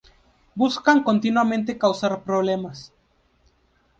[0.55, 2.91] Buscan continuamente causar problemas.